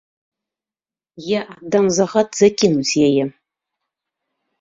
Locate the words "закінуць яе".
2.41-3.23